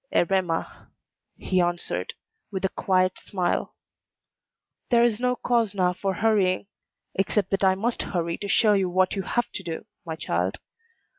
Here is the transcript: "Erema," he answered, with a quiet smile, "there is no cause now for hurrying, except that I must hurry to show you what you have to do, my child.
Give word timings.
"Erema," 0.11 0.87
he 1.37 1.61
answered, 1.61 2.15
with 2.51 2.65
a 2.65 2.69
quiet 2.69 3.19
smile, 3.19 3.75
"there 4.89 5.03
is 5.03 5.19
no 5.19 5.35
cause 5.35 5.75
now 5.75 5.93
for 5.93 6.15
hurrying, 6.15 6.65
except 7.13 7.51
that 7.51 7.63
I 7.63 7.75
must 7.75 8.01
hurry 8.01 8.39
to 8.39 8.47
show 8.47 8.73
you 8.73 8.89
what 8.89 9.15
you 9.15 9.21
have 9.21 9.51
to 9.53 9.61
do, 9.61 9.85
my 10.03 10.15
child. 10.15 10.57